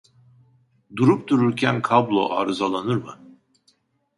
[0.97, 3.19] Durup dururken kablo arızalanır mı